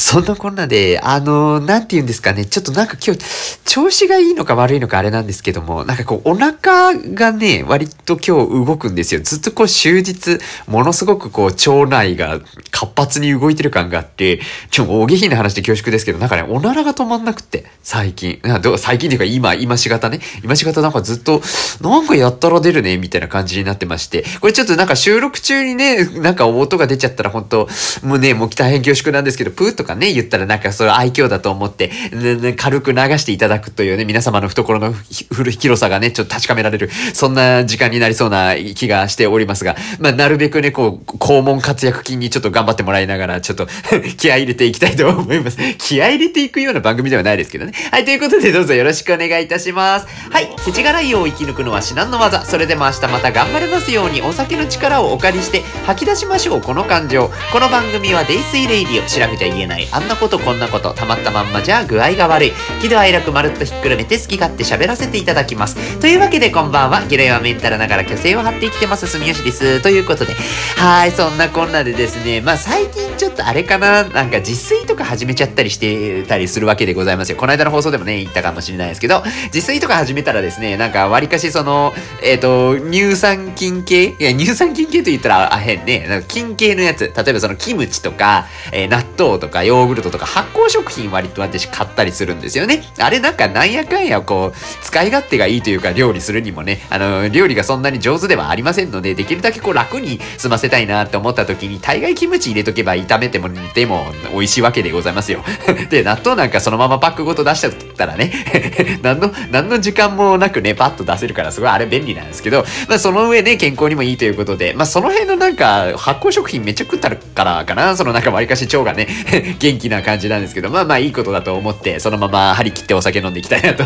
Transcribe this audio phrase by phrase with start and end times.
[0.00, 3.20] そんなこんなで、あの、なんて言うんですかね、ちょっとなんか今日、
[3.66, 9.20] 調子がいいのか悪いのかあれなんですけども、なんかこう、お腹がね、割と今日動くんですよ。
[9.22, 12.40] ずっとこう、終日、ものすごくこう、腸内が
[12.70, 14.40] 活発に動いてる感があって、
[14.74, 18.40] 今日、大下品な話で恐縮ですけど、なんかね、おならが止まんなくって、最近。
[18.78, 20.20] 最近っていうか今、今しがたね。
[20.42, 21.42] 今しがたなんかずっと、
[21.82, 27.68] なんかやったら出るね、みたいな感じになってまして、これちょっとなんか収録中にね、なんか音が出ちゃったら本当
[28.02, 43.66] もうね、もう大変恐縮なんですけど、プーとかね、言ったらなんかそれ愛嬌だと思って、ね、軽く流していただくというね、皆様の懐の広さがね、ちょっと確かめられる、そんな時間になりそうな気がしておりますが、まあ、なるべくね、こう、肛門括約筋にちょっと頑張ってもらいながら、ちょっと
[44.16, 45.58] 気合入れていきたいと思います。
[45.78, 47.72] 気合入れていくような番組ではないですけどね。
[47.90, 50.06] はい、ということでどうぞよろしくお願いいたします。
[50.30, 52.44] はい、世知辛いを生き抜くのは至難の技。
[52.44, 57.30] それでも明日また頑張れますように、お酒の力をお借りして吐き出しましょう、この感情。
[57.52, 62.52] この番組はデイスイレイディオ、シラフじゃ言えない、あんなことこんなこと、たまったまんまじゃ具合が悪い。
[62.82, 65.98] 喜怒哀楽まるっとひっくるめて好き勝手喋らせていただきます。
[65.98, 69.80] というわけでこんばんは、ゲロはメンタルながら虚勢を張って生きてます、住吉です。
[69.80, 70.34] ということで、
[70.76, 77.36] はい、そんなこんなでですね、まあ最近ちょっとあれかな、なんか自炊とか始めちゃったりしてたりするわけでございますよ。
[77.36, 84.04] この間の放送でもね、言ったかもしれないですけど、自炊とか始めたらですね、なんか割かしその、えっ、ー、と、乳酸菌系？
[84.04, 92.82] いや、乳酸菌系と言ったらあ変ね、なんか菌系のやつ、例えばそのキムチとか、えー、納豆とかヨーグルトとか発酵食品割と私買ったりするんですよね。
[93.00, 105.42] あれなんかなんやかんやこう、使い勝手がいいというか料理するにもね、あの、料理がそんなに上手ではありませんので、できるだけこう楽に済ませたいなって思った時に、大概キムチ入れとけばいい炒めても煮ても美味しいわけでございますよ。
[105.90, 108.32] で、納豆なんかそのままパックごと出しちゃったらね、
[109.02, 119.08] 何の、何の時間もなくね、パッと出せるからすごいあれ便利なんですけど、まあその上ね、健康にもいいということで、まあその辺のなんか発酵食品めっちゃ食ったからかな、そのなんか割かし腸がね、
[119.58, 123.82] 元気な感じなんですけど、まあまあいいことだと思って、そのまま張り切ってお酒飲んでいきたいなと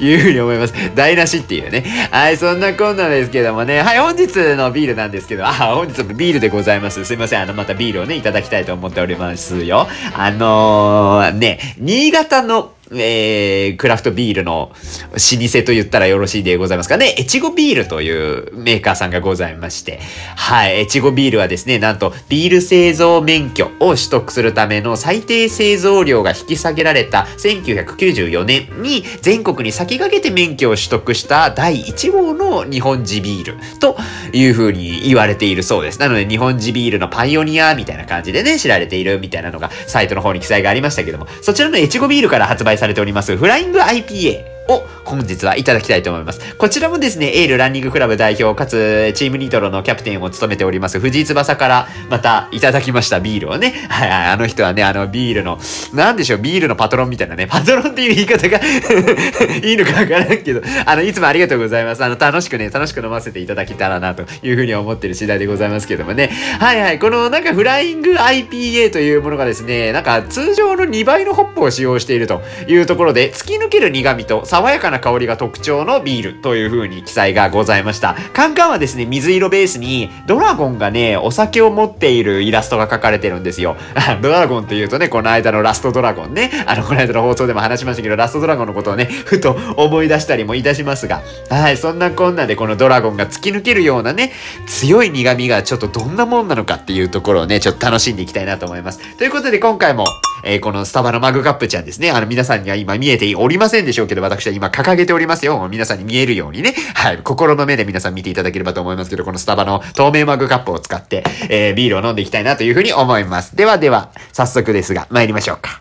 [0.00, 0.74] いうふうに思います。
[0.94, 1.84] 台無しっていうね。
[2.10, 3.80] はい、そんなこんなですけどもね。
[3.80, 7.04] はい、本日のビールなんですけど、あ、本日もビールでございます。
[7.04, 7.42] すいません。
[7.42, 9.86] あの、またビールをね、いただきたいと思っておりますよ。
[10.16, 14.70] あのー、ね、新潟のえー、クラフトビールの
[15.12, 17.14] 老舗と言ったらよろしいでございますかね。
[17.18, 20.00] 越後ビールというメーカーさんがございまして、
[20.36, 33.96] はい、越後ビールはですね、なんとビール製造免許を取得するための最低製造量が引き下げられた1994年に全国に先駆けて免許を取得した第1号の日本地ビールと
[34.32, 36.00] いうふうに言われているそうです。
[36.00, 43.36] なので日本地ビールのパイオニアみたいな感じでね、知られているみたいなのがサイトの方に記載がありましたけども、そちらの越後ビールから発売されております。
[43.36, 46.56] フライング IPA を本日はいただきたいと思います。
[46.56, 53.72] こちらもですね、エールランニングクラブ代表かつチームニトロのキャプテンを務めております藤井翼からまたいただきましたビールをね。
[53.88, 55.58] はいはい、あの人はね、あのビールの、
[55.94, 58.58] なんでしょう、ビールのパトロンみたいなね、パトロンっていう言い方が
[59.62, 62.04] いいのかわからんけど、あの、いつもありがとうございます。
[62.04, 66.30] あの、楽しくね、楽しく飲ませていただけたらなというふうに思ってる次第でございますけどもね。
[66.58, 78.16] はいはい、このなんかフライング IPA というものがですね、なんか通常の2倍のホップを使用しているというところで、突き抜ける苦味と爽やかな香りが特徴のビールという風に記載がございました。
[78.32, 83.76] カンカンはですね、水色ベースにドラゴンがね、お酒を持っているイラストが描かれてるんですよ。
[84.22, 94.32] ドラゴンって言うとね、この間のラストドラゴンね、あの、この間の放送でも話しましたけど、ラストドラゴンのことをね、 ふと思い出したりもいたしますが、はい、そんなこんなでこのドラゴンが突き抜けるようなね、
[94.66, 99.00] 強い苦味がちょっとどんなもんなのかっていうところをね、ちょっと楽しんでいきたいなと思います。
[99.18, 100.06] ということで今回も、
[100.46, 105.68] えー、このスタバのマグカップちゃんですね、あの皆さんには今見えておりませんでしょうけど、私は今掲げておりますよ。
[105.68, 106.72] 皆さんに見えるようにね。
[106.94, 107.18] はい。
[107.18, 113.56] 心の目で皆さん見ていただければと思いますけど、このスタバの透明マグカップを使って、えー、ビールを飲んでいきたいなというふうに思います。
[113.56, 115.80] ではでは、早速ですが、参りましょうか。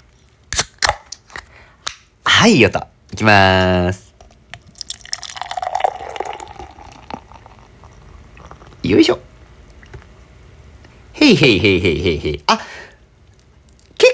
[2.23, 2.83] はいよと。
[3.13, 4.15] いきまーす。
[8.81, 9.19] よいしょ。
[11.13, 12.43] へいへいへいへいへいへい。
[12.47, 12.59] あ、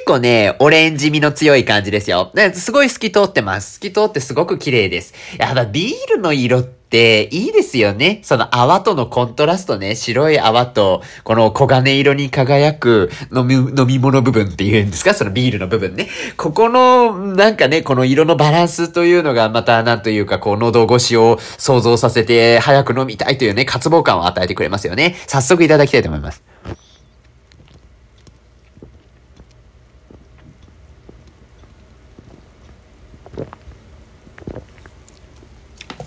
[0.02, 2.32] 結構ね、オレンジ味の強い感じですよ。
[2.34, 3.80] ね、すごい透き通ってます。
[3.80, 5.14] 透き通ってすごく綺麗です。
[5.38, 8.20] やっぱビールの色っていいですよね。
[8.24, 15.14] その泡とのコントラストね、白い泡と、この黄金色に輝く飲み、飲み物部分っていうんですか？
[15.14, 16.08] そのビールの部分ね。
[16.36, 25.16] ここの、なんかね、この色のバランスというのがまた、なんというか、こう、喉越しを想像させて、早く飲みたいというね、渇望感を与えてくれますよね。
[25.28, 26.42] 早速いただきたいと思います。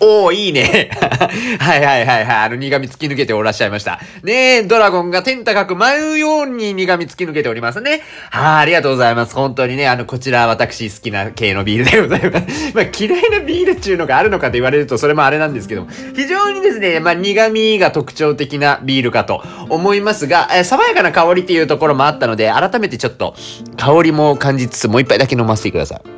[0.06, 0.90] おー、いいね。
[1.58, 2.36] はいはいはいはい。
[2.44, 4.00] あの、苦味突き抜けておらっしゃいました。
[4.22, 8.02] ねえ、ドラゴンが天高く舞うように苦味突き抜けておりますね。
[8.30, 9.34] はあ、ありがとうございます。
[9.34, 12.72] 本当にね、あの、こちら私好きな系のビールでございます。
[12.76, 23.34] まあ、嫌いなビールっていうのがあるのかと言われると、それもあれなんですけども、非常にですね、まあ、苦味が特徴的なビールかと思いますが、え、爽やかな香りっていうところもあったので、改めてちょっと、
[23.78, 26.13] 香りも感じつつ、もう一杯だけ飲ませてください。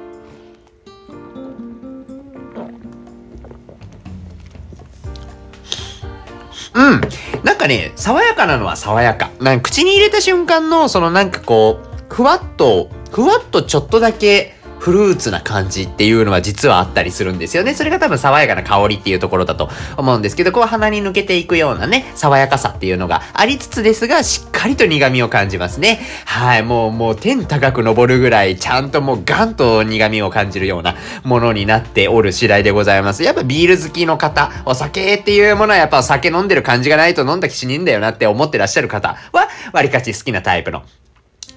[6.76, 7.00] うん。
[7.43, 9.31] なんかね、爽やかなのは爽やか。
[9.40, 17.75] なんか口に入れた瞬間の、そのなんかこう、ふわっと、ふわっとちょっとだけ、フルーツな感じっていうのは実はあったりするんですよね。
[17.75, 26.00] それが多分爽やかな香りっていうところだと思うんですけど、こう鼻に抜けていくようなね、爽やかさっていうのがありつつですが、しっかりと苦味を感じますね。
[26.25, 33.23] はい、もう、もう天高く登るぐらい、ちゃんともうガンと苦味を感じるようなものになっておる次第でございます。
[33.23, 40.82] やっぱビール好きの方、お酒っていうものはやっぱ酒飲んでる感じがないと飲んだ気しねえんだよなって思ってらっしゃる方は、わりかし好きなタイプの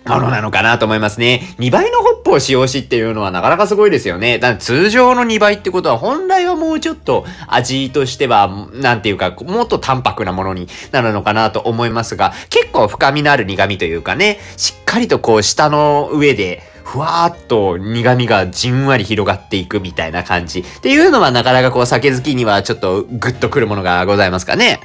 [0.10, 1.42] ものなのかなと思いますね。
[1.60, 4.40] 2倍のホップを使用しっていうのはなかなかすごいですよね。
[4.40, 20.62] だ通常の2倍ってことは本来はもうちょっと味としては、なんていうか、もっと淡白なものになるのかなと思いますが、結構深みのある苦味というかね、しっかりとこう舌の上で、ふわーっと苦味がじんわり広がっていくみたいな感じ。
[20.62, 24.80] っていうのはなかなかこう酒好きにはちょっとグッとくるものがございますかね。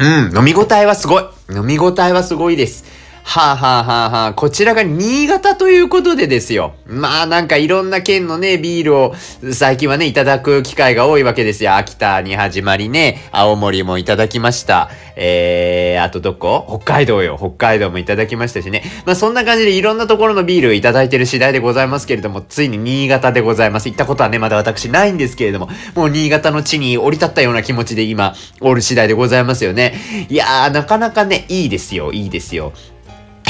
[0.00, 1.24] うん、飲み応えはすごい。
[1.50, 2.84] 飲み応えはすごいです。
[3.32, 6.74] はあ、はあはあはあ、こちらが新潟ということでですよ。
[6.88, 9.14] まあなんかいろんな県のね、ビールを
[9.52, 11.76] 最近はね、いただく機会が多いわけですよ。
[11.76, 14.90] 秋田に始まりね、青森もいただきました。
[15.14, 16.66] えー、あとどこ？
[16.82, 17.36] 北海道よ。
[17.38, 18.82] 北海道もいただきましたしね。
[19.06, 23.88] まあそんな感じでいろんなところのビールをいただいてる次第でございますけれども、ついに新潟でございます。
[23.88, 29.94] 行ったことはね、まだ私ないんですけれども、もう新潟の地に降り立ったような気持ちで今、おる次第でございますよね。
[30.28, 32.72] いやー、なかなかね、いいですよ、いいですよ。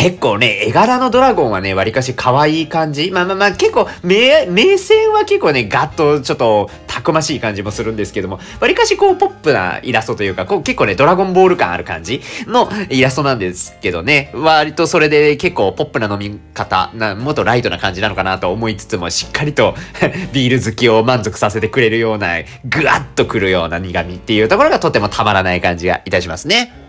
[0.01, 3.11] 結構ね、絵柄のドラゴンはね、割かし可愛い感じ。
[3.11, 19.75] まあまあまあ、結構、目、目線は結構ね、ガッとちょっと、たくましい感じもするんですけども、割かしこう、ポップなイラストというか、こう、結構ね、ドラゴンボール感ある感じのイラストなんですけどね、割とそれで結構ポップな飲み方、な、もっとライトな感じなのかなと思いつつも、しっかりと
[20.33, 26.80] ビール好きを満足させてくれるような、ぐわっとくるような苦味っていうところがとてもたまらない感じがいたしますね。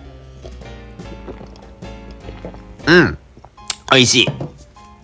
[2.88, 3.18] うん。
[3.92, 4.28] 美味しい。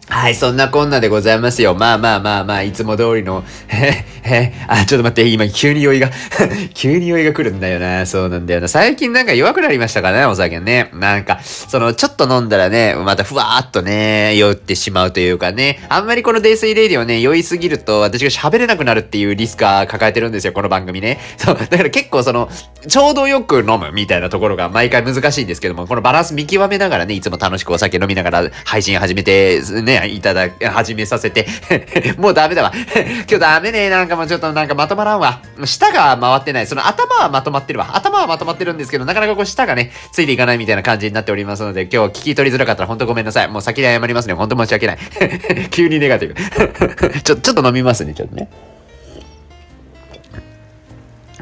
[0.10, 1.76] はい、そんなこんなでございますよ。
[1.76, 6.10] まあまあまあまあ、いつも通りの、 へへあ、ちょっと待って、今急に酔いが
[6.74, 8.06] 急に酔いが来るんだよな。
[8.06, 8.70] そうなんだよな。
[8.70, 10.90] 最近なんか弱くなりましたからね、お酒ね。
[10.94, 21.20] なんか、その、ちょっと飲んだらね、またふわーっとね、酔ってしまうというかね、あんまりこの泥酔レイディをね、酔いすぎると、私が喋れなくなるっていうリスクは抱えてるんですよ、この番組ね。
[21.38, 22.50] そう、だから結構その、
[22.88, 31.48] ちょうどよく飲むみたいなところが毎回難しいんですけども、このバランス見極めながらね、いつも楽しくお酒飲みながら配信始めて、ね、いただ、始めさせて
[32.18, 33.90] もうダメだわ 今日ダメね。
[33.90, 35.42] なんかもうちょっとなんかまとまらんわ。
[35.66, 36.68] 舌が回ってない。
[36.68, 37.90] その頭はまとまってるわ。
[37.94, 43.48] 頭はまとまってるんですけど、なかなかこう舌がね、ついていかないみたいな感じになっておりますので、今日聞き取りづらかったらほんとごめんなさい。
[43.48, 44.34] もう先で謝りますね。
[44.34, 44.98] ほんと申し訳ない
[45.72, 48.48] 急にネガティブちょ、ちょっと飲みますね、ちょっとね。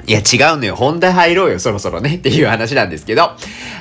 [0.08, 0.76] いや、違うのよ。
[0.76, 2.16] 本題入ろうよ、そろそろね。
[2.18, 3.32] っていう話なんですけど。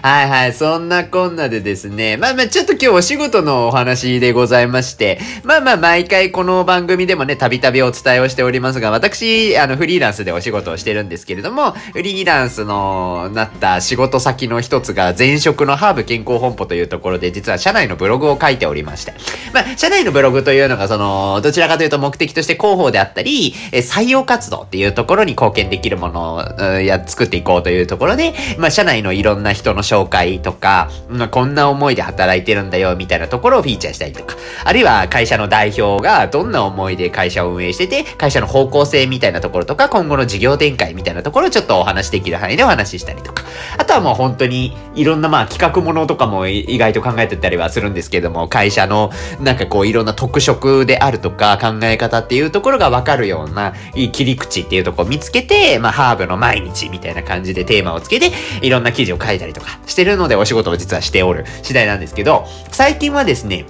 [0.03, 0.53] はいはい。
[0.55, 2.17] そんなこんなでですね。
[2.17, 5.19] まあまあ、ちょっと今日お仕事のお話でございまして。
[5.43, 19.13] まあまあ、毎回この番組でもね、たびたびお伝えをしておりますが、私、あの、フリーランスでお仕事をしてるんですけれども、フリーランスのなった仕事先の一つが、前職のハーブ健康本舗というところで、実は社内のブログを書いておりまして。
[19.53, 43.44] まあ、社内のブログというのが、その、どちらかというと目的として広報であったり、採用活動っていうところに貢献できるものの、や、作っていこうというところで、まあ、社内のいろんな人の紹介とか、まあ、こんな思いで働いてるんだよ、みたいなところをフィーチャーしたりとか、あるいは会社の代表がどんな思いで会社を運営してて、会社の方向性みたいなところとか、今後の事業展開みたいなところをちょっとお話できる範囲でお話ししたりとか、
[43.77, 53.75] あとはもう本当にいろんなまあ企画ものとかも意外と考えてたりはするんですけども、会社のなんかこういろんな特色であるとか考え方っていうところがわかるような
[54.13, 58.32] 切り口っていうところを見つけて、まあハーブの毎日みたいな感じでテーマをつけて、
[58.63, 63.67] いろんな記事を書いたりとかしてるのでお仕事を実はしておる次第なんですけど、最近はですね、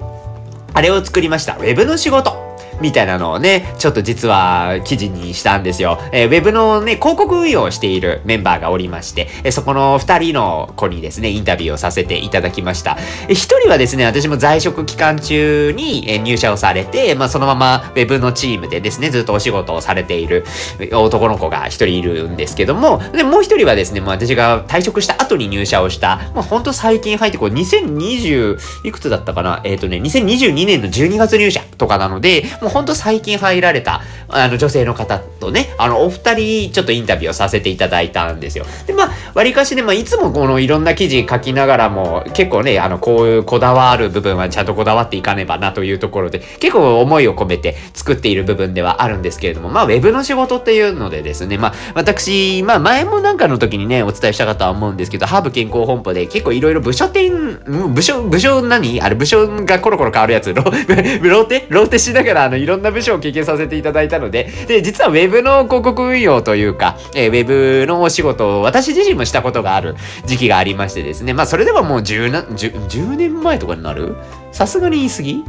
[0.73, 1.57] あれを作りました。
[1.57, 2.44] ウェブの仕事。
[2.81, 5.99] みたいなのをね、ちょっと実は記事にしたんですよ。
[6.13, 12.97] えー、ウェブのね、広告運用をしているメンバーがおりまして、えー、そこの二人の子にですね、インタビューをさせていただきました。
[13.29, 20.45] えー、一人はですね、私も在職期間中に、え入社をされて、まあ、そのままウェブのチームでですね、ずっとお仕事をされている
[20.93, 29.61] 男の子が一人いるんですけども、で、もう一人はですね、もう私が退職した後に入社をした、まあ、ほんと最近入ってこう、2020、いくつだったかな？
[29.65, 38.65] えっ、ー、とね、2022年の12月入社とかなので、もうほんと最近入られた、あの、女性の方とね、あの、お二人、ちょっとインタビューをさせていただいたんですよ。
[38.87, 57.61] で、まあ、割かしね、まあ、いつもこのいろんな記事書きながらも、結構ね、あの、こういうこだわる部分はちゃんとこだわっていかねばなというところで、結構思いを込めて作っている部分ではあるんですけれども、まあ、ウェブの仕事っていうのでですね、まあ、私、まあ、前もなんかの時にね、お伝えしたかとは思うんですけど、ハーブ健康本舗で結構いろいろ部署店、
[57.93, 59.03] 部署、部署何？
[59.03, 69.97] あれ、部署がコロコロ変わるやつ、ロローテローテしながら、あの、いろんな部署を経験させていただいたので、で、実はウェブの広告運用というか、えー、ウェブのお仕事を私自身もしたことがある
[70.27, 74.17] 時期がありましてですね、まあ、それではもう10な、10, 10年前とかになる？
[74.53, 75.45] さすがに言い過ぎ？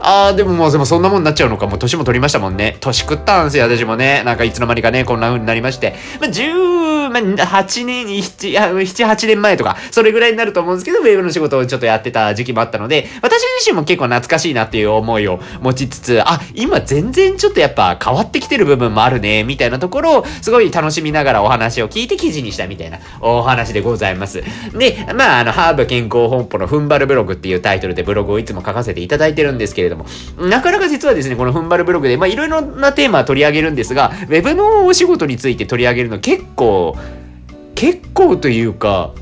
[0.00, 1.66] ああ、でももう、でもそんなもんになっちゃうのか。
[1.66, 2.76] もう年も取りましたもんね。
[2.80, 4.22] 年食ったんですよ、私もね。
[4.24, 5.94] なんかいつの間にかね、こんな風になりまして。
[6.20, 24.42] まあ、10、まあ、8年、7、7、8年前とか、それぐらいになると思うんですけど、ウェブの仕事をちょっとやってた時期もあったので、私自身も結構懐かしいなっていう思いを持ちつつ、あ、今全然ちょっとやっぱ変わってきてる部分もあるね、みたいなところを、すごい楽しみながらお話を聞いて記事にしたみたいなお話でございます。
[24.72, 30.06] で、まあ、あの、ハーブ健康本舗の踏ん張るブログっていうタイトルでブログをいつも書かせていただいてるんですけれども、
[30.38, 36.96] なかなか実はですね、この踏ん張るブログで、まあ、いろいろなテーマを取り上げるんですが、ウェブのお仕事について取り上げるの結構、
[37.74, 39.12] 結構というか、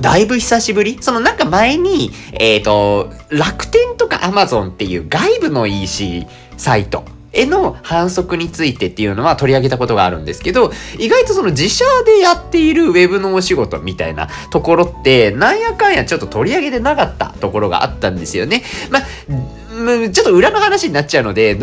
[0.00, 0.98] だいぶ久しぶり？
[1.00, 18.64] そのなんか前に、えっ、ー、と、楽天とかアマゾンっていう外部の EC サイトへの反則についてっていうのは取り上げたことがあるんですけど、意外とその自社でやっているウェブのお仕事みたいなところって、なんやかんやちょっと取り上げてなかったところがあったんですよね。
[18.90, 19.02] まあ
[20.12, 21.56] ちょっと裏の話になっちゃうので、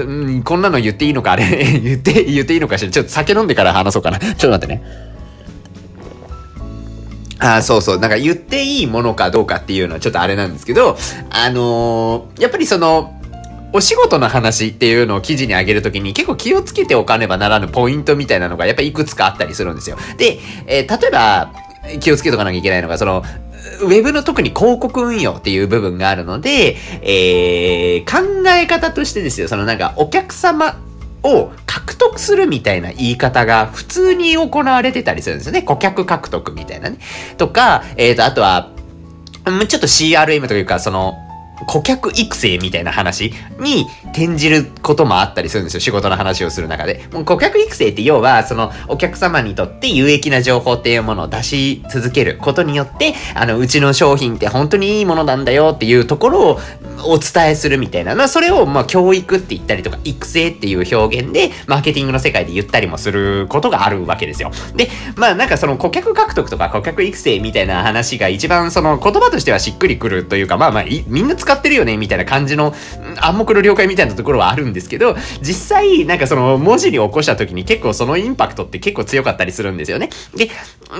[0.43, 1.45] こんなの言っていいのか、あれ、
[1.81, 2.91] 言って、言っていいのかしら。
[2.91, 4.19] ちょっと酒飲んでから話そうかな。
[4.19, 4.83] ちょっと待ってね。
[7.39, 7.99] あそうそう。
[7.99, 10.97] なんか言っていいものかどうかっていうのはちょっとあれなんですけど、
[11.31, 13.17] あのー、やっぱりその、
[13.73, 19.97] お仕事の話っていうのを記事に上げるときに結構気をつけておかねばならぬポイントみたいなのがやっぱいくつかあったりするんですよ。
[20.17, 21.53] で、えー、例えば
[21.99, 23.23] 気をつけとかなきゃいけないのが、その、
[23.81, 30.79] ウェブの特に広告運用っていう部分があるので、えー、考え方としてですよ、そのなんかお客様
[31.23, 35.61] を獲得するみたいな言い方が普通に行われてたりするんですよね。
[35.61, 36.97] 顧客獲得みたいなね。
[37.37, 38.71] とか、えっ、ー、と、あとは、
[39.67, 41.15] ちょっと CRM というか、その、
[41.67, 45.79] 顧客育成みたいな話に転じることもあったりするんですよ。
[45.79, 47.05] 仕事の話をする中で。
[47.11, 56.59] もう顧客育成って要は、そのお客様にとって有益な情報っていうものを出し続けることによって、あの、うちの商品って本当にいいものなんだよっていうところを
[57.05, 58.27] お伝えするみたいなま。
[58.27, 64.51] それを、まあ、教育って言ったりとか、育成っていう表現で、マーケティングの世界で言ったりもすることがあるわけですよ。
[64.75, 72.73] で、まあ、なんかその顧客獲得とか顧客育成みたいな話が一番その言葉としてはしっくりくるというか、まあまあ、みんな使ってるよね、みたいな感じの
[73.19, 80.09] 暗黙の了解みたいなところはあるんですけど、実際、なんかその文字に起こした時に結構そのインパクトって結構強かったりするんですよね。
[80.35, 80.49] で、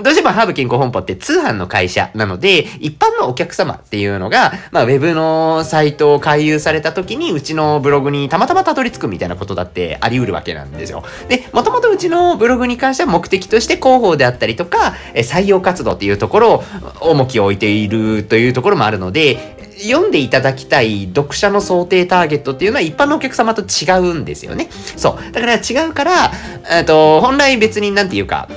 [0.04, 11.04] どうしてもハーブ健康本舗って通販の会社なので、一般のお客様っていうのが、まあ、ウェブのサイトを回遊された時に、うちのブログにたまたまたどり着くみたいなことだってあり得るわけなんですよ。
[11.28, 16.64] で、もともとうちのブログに関しては目的として広報であったりとか、採用活動っていうところを
[17.02, 24.70] 重きを置いているというところもあるので、読んでいただきたい読者の想定ターゲットっていうのは一般のお客様と違うんですよね。
[24.72, 25.32] そう。
[25.32, 26.32] だから違うから、
[26.72, 28.50] えっと、本来別になんていうか、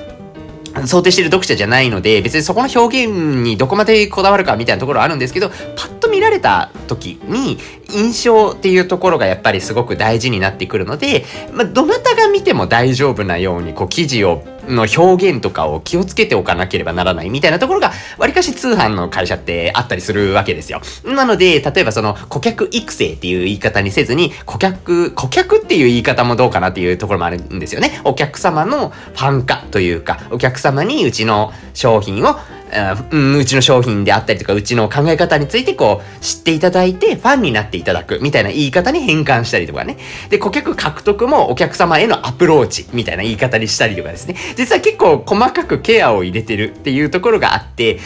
[0.86, 5.54] 想定してる読者じゃないので、別にそこの表現にどこまでこだわるかみたいなところあるんですけど、パ
[5.86, 7.58] ッと見られた時に、
[7.90, 20.80] 印象っていうところがやっぱりすごく大事になってくるので、まあ、どなたが見ても大丈夫なように、こう、記事をの表現とかを気をつけておかなければならないみたいなところが、わりかし通販の会社ってあったりするわけですよ。
[21.04, 28.00] なので、例えばその顧客育成っていう言い方にせずに、顧客、顧客っていう言い方もどうかなっていうところもあるんですよね。
[28.04, 32.36] お客様のファン化というか、お客様にうちの商品を
[33.10, 39.96] うん、うちの商品であったりとか、うちの考え方についてこう、知っていただいて、ファンになっていただくみたいな言い方に変換したりとかね。
[40.28, 44.34] で、顧客獲得もお客様へのアプローチみたいな言い方にしたりとかですね。
[44.56, 47.98] 実は結構細かくケアを入れてるっていうところがあって、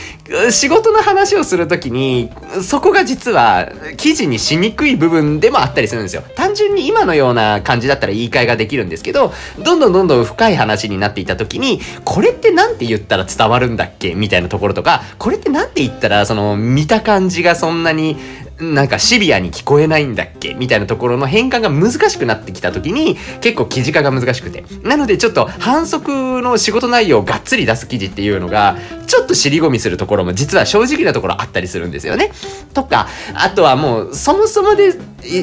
[0.50, 2.31] 仕事の話をするときに、
[2.62, 6.23] そこが実は記事にしにくい部分でもあったりするんですよ。
[6.37, 14.14] 単純に今のような感じだったら言い換えができるんですけど、どんどんどんどん深い話になっていたときに、これって何て言ったら伝わるんだっけ？
[14.14, 18.17] みたいなところとか、これって何て言ったら、その見た感じがそんなに
[18.61, 24.65] なんかシビアに聞こえないんだっけみたいなところの変換が難しくなってきた時に結構記事化が難しくて。
[24.83, 32.33] なのでちょっと反則の仕事内容をがっつり出す記事っていうのがちょっと尻込みするところも実は正直なところあったりするんですよね。
[32.75, 34.95] とか、あとはもうそもそもで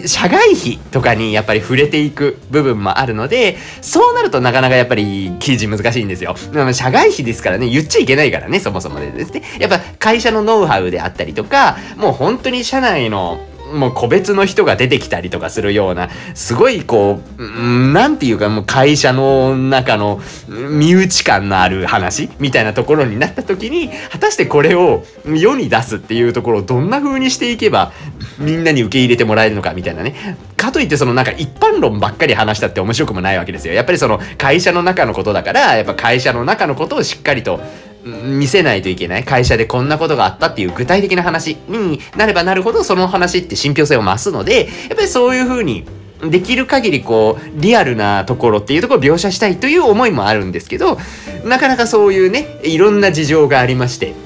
[0.06, 6.36] 社外費とかにやっぱり触れていく部分もあるので、そうなるとなかなかやっぱり記事難しいんですよ。
[6.74, 9.44] 社外費ですからね、言っちゃいけないからね、そもそもでですね。
[9.60, 13.40] やっぱ会社のノウハウであったりとか、もう本当に社内の
[13.74, 27.92] もう個別の人が出てきたりとかするような、すごいこう、なんていうかもう会社の中の身内感のある話みたいなところになった時に、果たしてこれを世に出すっていうところをどんな風にしていけば
[28.38, 30.38] みんなに受け入れてもらえるのかみたいなね。
[30.58, 33.74] かといってそのなんか一般論ばっかり話したって面白くもないわけですよ。
[33.74, 37.60] やっぱりその会社の中のことだから、やっぱ会社の中のことをしっかりと
[38.06, 45.86] 見せないといけない会社でこんなことがあったっていう具体的な話になればなるほどその話って信憑性を増すのでやっぱりそういうふうに
[46.22, 50.98] できる限りこうリアルなところっていうところを描写したいという思いもあるんですけど
[51.44, 54.25] なかなかそういうねいろんな事情がありまして。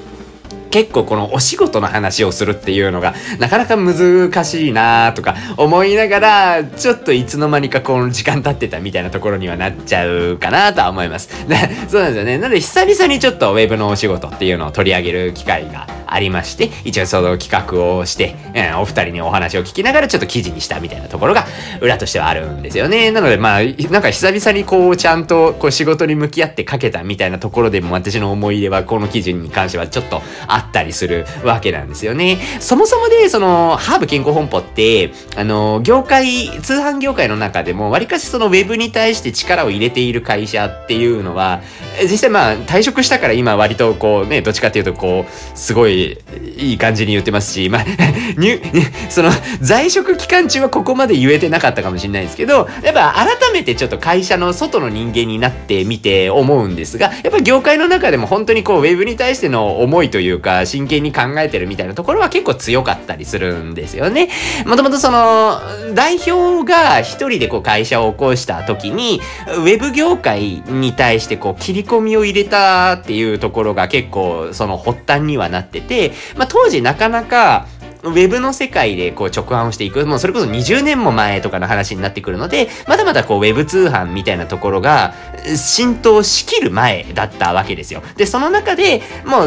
[0.70, 11.28] 結構このお仕事の話をするっていうのがなかなか難しいなとか思いながらちょっといつの間にかこの時間経ってたみたいなところにはなっちゃうかなとは思います。
[11.88, 12.38] そうなんですよね。
[12.38, 21.46] なので久々にちょっとウェブのお仕事っていうのを取り上げる機会がありまして、一応その企画をして、えー、お二人にお話を聞きながらちょっと記事にしたみたいなところが
[21.80, 23.10] 裏としてはあるんですよね。
[23.12, 32.38] なのでまあ、なんか久々にこうちゃんとこう仕事に向き合って書けたみたいなところでも私の思い出はこの記事に関してはちょっとあったりするわけなんですよね。
[32.60, 41.60] そもそもで、その、ハーブ健康本舗って、あの、業界、通販業界の中でも、わりかしそのウェブに対して力を入れている会社っていうのは、
[42.02, 46.18] 実際まあ、退職したから今割とこうね、どっちかっていうとこう、すごい
[46.56, 47.84] いい感じに言ってますし、まあ、
[48.38, 48.60] 入、
[49.08, 64.28] その、在職期間中はここまで言えてなかったかもしれないですけど、やっぱ改めてちょっと会社の外の人間になってみて思うんですが、やっぱ業界の中でも本当にこう、ウェブに対しての思いというか、真剣に考えてるみたいなところは結構強かったりするんですよね。
[64.66, 65.60] もともとその、
[65.94, 69.20] 代表が一人でこう会社を起こした時に、
[69.58, 77.66] ウェブ業界に対してこう切り込みを入れたっていうところが結構その発端にはなってて、まあ当時なかなか
[78.02, 85.14] ウェブの世界でこう直販をしていく、もうそれこそ20年も前とかの話になってくるので、まだまだこうウェブ通販みたいなところが
[85.56, 88.02] 浸透しきる前だったわけですよ。
[88.16, 89.46] で、その中でも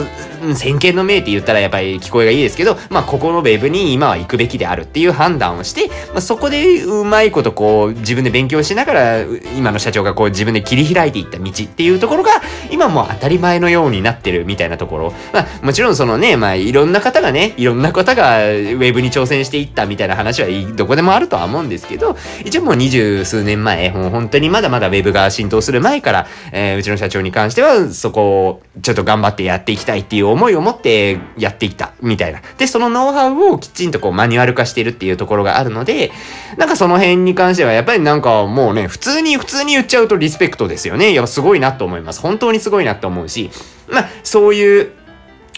[0.49, 9.21] う先見の明って言ったらやっぱり聞こえがいいですけど、まあここのウェブに今は行くべきであるっていう判断をして、まあ、そこでうまいことこう自分で勉強しながら
[9.57, 12.31] 今の社長がこう自分で切り開いていった道っていうところが
[12.71, 15.13] 今もう当たり前のようになってるみたいなところ。
[15.33, 32.41] まあもちろんそのね、まあいろんな方がね、いろんな方がウェブに挑戦していったみたいな話はどこでもあるとは思うんですけど、一応もう二十数年前、もう本当にまだまだウェブが浸透する前から、えー、うちの社長に関しては、そこをちょっと頑張ってやっていきたいっていう思いを持ってやっていったみたいな。
[32.57, 36.11] で、そのノウハウをきちんとこうマニュアル化してるっていうところがあるので、
[36.57, 41.11] なんかその辺に関してはやっぱりなんかもうね、普通に普通に言っちゃうとリスペクトですよね。
[41.11, 42.21] いや、すごいなと思います。
[42.21, 43.51] 本当にすごいなと思うし、
[43.89, 44.91] まあ、そういう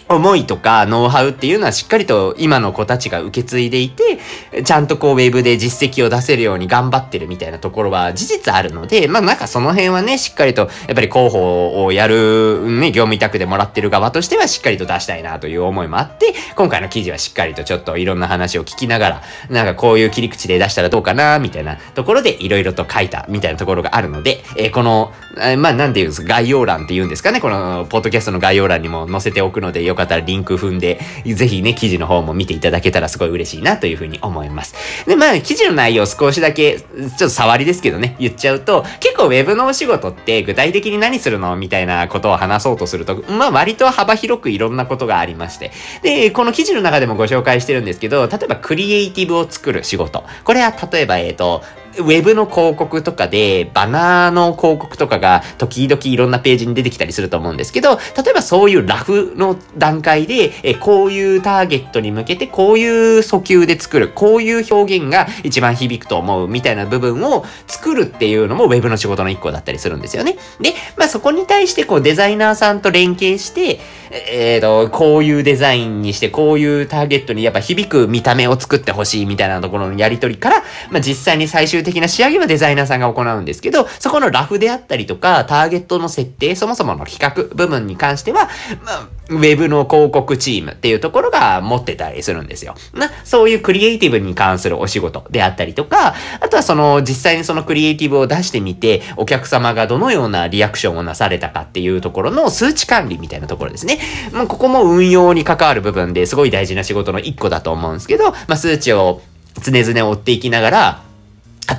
[0.07, 4.19] 思いとかノウハウっていうのはしっかりと今の子たちが受け継いでいて、
[4.63, 34.75] ちゃんとこうウェブで実績を出せるように頑張ってるみたいなところは事実あるので、まあなんかその辺はね、しっかりとやっぱり広報をやるね、業務委託でもらってる側としてはしっかりと出したいなという思いもあって、今回の記事はしっかりとちょっといろんな話を聞きながら、なんかこういう切り口で出したらどうかな、みたいなところでいろいろと書いたみたいなところがあるので、えー、この、え、まあなんていうんですか、概要欄っていうんですかね、このポッドキャストの概要欄にも載せておくので、よかったらリンク踏んで、ぜひね、記事の方も見ていただけたらすごい嬉しいなというふうに思います。
[35.05, 45.71] で、まあ、記事の内容少しだけ、ちょっと触りですけどね、言っちゃうと、結構 Web のお仕事って具体的に何するのみたいなことを話そうとすると、まあ、割と幅広くいろんなことがありまして。
[46.01, 50.23] で、この記事の中でもご紹介してるんですけど、例えばクリエイティブを作る仕事。
[50.43, 51.63] これは例えば、えっ、ー、と、
[51.97, 70.37] ウェブの広告とかで、バナーの広告とかが時々いろんなページに出てきたりすると思うんですけど、例えばそういうラフの段階で、えこういうターゲットに向けて、こういう訴求で作る、こういう表現が一番響くと思うみたいな部分を作るっていうのもウェブの仕事の一個だったりするんですよね。
[70.59, 73.79] で、まあそこに対してこうデザイナーさんと連携して、
[74.15, 88.49] えっ、ー、と、こういうデザインにして、こういうターゲットにやっぱ響く見た目を作ってほしいみたいなところのやりとりから、まあ実際に最終的な仕上げはデザイナーさんが行うんですけど、そこのラフであったりとか、ターゲットの設定、そもそもの企画部分に関しては、
[88.83, 92.75] まあ、ウェブの広告チームっていうところが持ってたりするんですよ。
[92.93, 103.99] な、そういうクリエイティブに関するお仕事であったりとか、あとはその実際にそのクリエイティブを出してみて、お客様がどのようなリアクションをなされたかっていうところの数値管理みたいなところですね。
[104.31, 109.21] まあ、ここも運用に関わる部分ですごい大事な仕事の一個だと思うんですけど、まあ、数値を
[109.63, 111.04] 常々追っていきながら、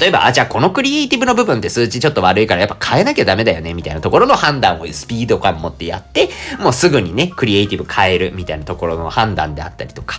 [0.01, 10.19] 例えば、あ、じゃあこのクリエイティブの部分って数値ちょっと悪いからやっぱ変えなきゃダメだよね、みたいなところの判断をスピード感持ってやって、もうすぐにね、クリエイティブ変えるみたいなところの判断であったりとか。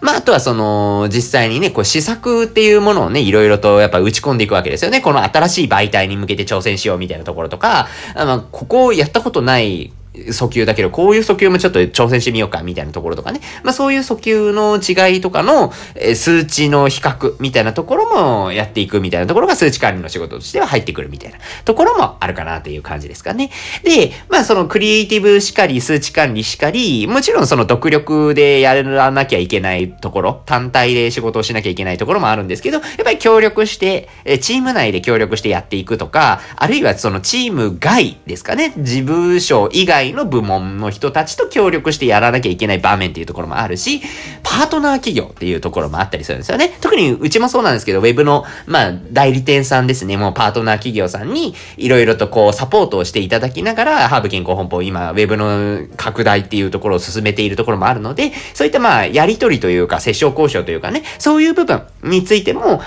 [0.00, 5.00] まあ、あとはその、実際にね、こう試作っていうものをね、いろいろとやっぱ打ち込んでいくわけですよね。
[5.00, 9.92] この新しい媒体に向けて挑戦しようみたいなところとか、あの、ここをやったことない
[10.26, 13.40] 訴求だけど、こういう訴求もちょっと挑戦してみようか、みたいなところとかね。
[13.62, 23.50] まあそういう訴求の違いとかの、え数値の比較みたいなところもやっていくみたいなところが数値管理の仕事としては入ってくるみたいなところもあるかなっていう感じですかね。
[23.84, 44.00] で、まあそのクリエイティブしかり、数値管理しかり、もちろんその独力でやらなきゃいけないところ、単体で仕事をしなきゃいけないところもあるんですけど、やっぱり協力して、えチーム内で協力してやっていくとか、あるいはそのチーム外ですかね、事務所以外の部門の人たちと協力してやらなきゃいけない場面っていうところもあるし、
[44.42, 46.76] パートナー企業っていうところもあったりするんですよね。
[46.80, 62.80] 特にうちもそうなんですけど、ウェブの、まあ、代理店さんですね、もうパートナー企業さんに、いろいろとこう、サポートをしていただきながら、ハーブ健康本舗、今、ウェブの拡大っていうところを進めているところもあるので、そういったまあ、やりとりというか、折衝交渉というかね、そういう部分についても、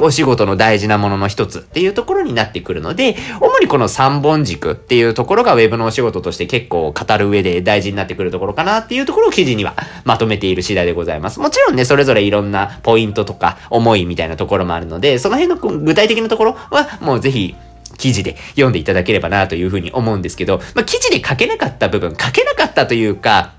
[0.00, 11.38] お仕事の大事なものの一つっていうところになってくるので、主にこの三本軸っていうところがウェブのお仕事として結構語る上で大事になってくるところかなっていうところを記事にはまとめている次第でございます。
[11.38, 17.54] もちろんね、それぞれいろんなポイントとか思いみたいなところもあるので、その辺の具体的なところはもうぜひ
[17.98, 23.52] 記事で読んでいただければなというふうに思うんですけど、まあ、記事で書けなかった部分、書けなかったというか、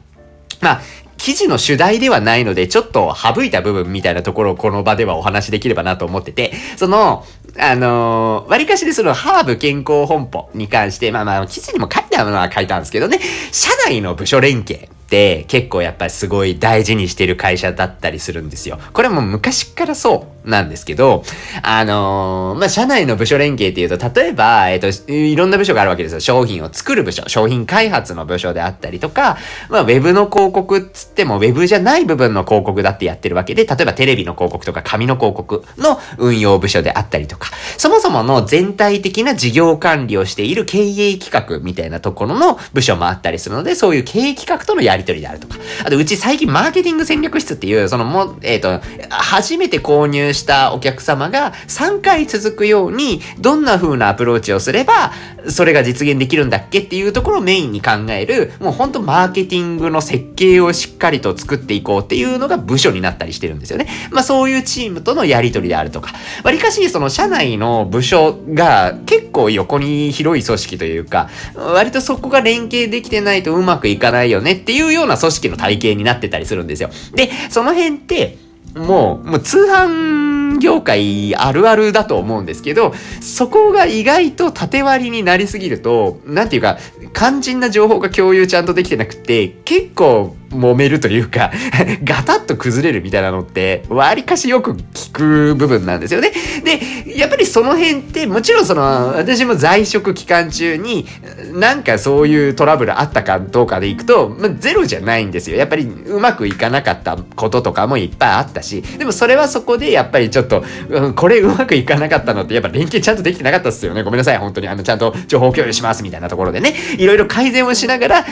[0.60, 0.82] まあ、
[1.21, 7.23] 記事の主題ではないので、ちょっと省いた部分みたいなところをこの場ではお話しできればなと思ってて、その、
[7.58, 13.20] あのー、割かしでそのハーブ健康本舗に関して、まあまあ、記事にも書いてあるのは書いたんですけどね、
[13.52, 14.88] 社内の部署連携。
[15.12, 18.80] って結構やっぱりすごい大事にしてる会社だったりするんですよ。
[18.93, 21.24] これも昔からそうなんですけど、
[21.62, 26.19] あのー、まあ、社内の部署連携っていうと、例えば、えっ、ー、と、いろんな部署があるわけですよ。
[26.19, 29.38] 商品を作る部署、商品開発の部署であったりとか、
[29.69, 45.58] まあ、ウェブの広告っつっても、ウェブじゃない部分の広告だってやってるわけで、例えばテレビの広告とか紙の広告の運用部署であったりとか、そもそもの全体的な事業管理をしている経営企画みたいなところの部署もあったりするので、そういう経営企画とのやりり取りであるとか。
[45.86, 55.12] あと、うち最近マーケティング戦略室っていう、そのも、えっ、ー、と、初めて購入したお客様が3回続くように、どんな風なアプローチをすれば、
[55.50, 63.88] それが実現できるんだっけっていうところをメインに考える、もうほんとマーケティングの設計をしっかりと作っていこうっていうのが部署になったりしてるんですよね。
[64.12, 66.14] まあそういうチームとのやり取りであるとか。
[66.44, 76.89] わりかし、その社内の部署が結構横に広い組織というか、割とそこが連携できてないとうまくいかないよねっていうような組織の体系になってたりするんですよ。
[77.15, 78.38] で、その辺って、
[78.75, 86.78] もう、もう通販業界あるあるだと思うんですけど、そこが意外と縦割りになりすぎると、なんていうか、
[87.13, 91.52] 肝心な情報が共有ちゃんとできてなくて、結構揉めるというか
[92.04, 96.32] ガタッと崩れるみたいなのって、わりかしよく聞く部分なんですよね。
[96.63, 101.06] で、やっぱりその辺って、もちろんその、私も在職期間中に、
[101.54, 105.58] なんかそういうトラブルあったかどうかでいくと、まあ、ゼロじゃないんですよ。
[105.58, 110.51] やっぱりうまくいかなかったこととかもいっぱいあったし、でもそれはそこでやっぱりちょっと、
[110.90, 114.04] うん、これうまくいかなかったのって、やっぱ連携ちゃんとできてなかったっすよね。
[114.04, 114.68] ごめんなさい、本当に。
[114.68, 118.26] あの、ちゃんと情報共有しますみたいなところでね、いろいろ改善をしながら、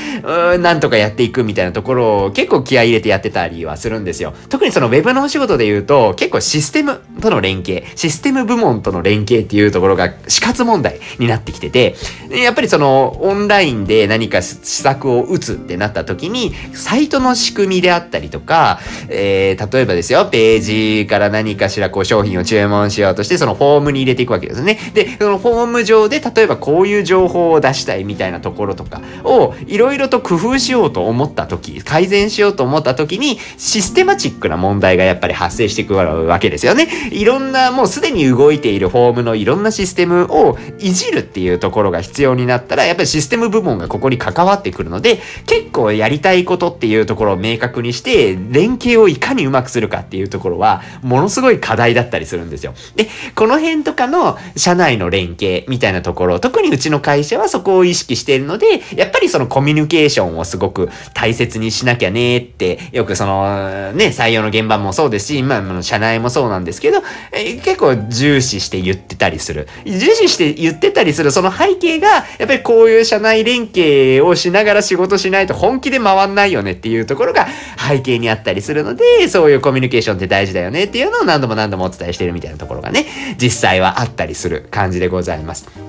[0.54, 4.34] うん、なんとかやっていくみたいなところ構、結構気合入れてやってたりはするんですよ。
[4.50, 11.96] 特にそのウェブのお仕事で言うと、結構システムとの連携、システム部門との連携っていうところが死活問題になってきてて、
[12.32, 18.80] やっぱりそのオンラインで何か施策を打つってなった時に、サイトの仕組みであったりとか、
[19.10, 24.80] えー、例えばですよ、ページから何かしらこう商品を注文しようとして、そのフォームに入れていくわけですね。
[24.96, 36.88] で、そのフォーム上で、例えばこういう情報を出したいみたいなところとかを、いろいろと工夫しようと思った時、改善しようと思った時に、システマチックな問題がやっぱり発生してくるわけですよね。
[37.12, 52.74] いろんな、もうすでに動いているフォームのいろんなシステムをいじるっていうところが必要になったら、やっぱりシステム部門がここに関わってくるので、結構やりたいことっていうところを明確にして、連携をいかにうまくするかっていうところは、ものすごい課題だったりするんですよ。
[52.96, 69.68] で、この辺とかの社内の連携みたいなところ、特にうちの会社はそこを意識しているので、やっぱりそのコミュニケーションをすごく大切にしなきゃねって、よくその、ね、採用の現場もそうですし、まあ、社内もそうなんですけど、え結構重視して言ってたりする。
[69.86, 77.48] 重視して言ってたりするその背景が、やっぱりこういう社内連携をしながら仕事しないと本気で回んないよねっていうところが
[77.78, 83.08] 背景にあったりするので、そういうコミュニケーションって大事だよねっていうのを何度も何度ももお伝えしてるみたいなところがね、
[83.42, 85.89] 実際はあったりする感じでございます。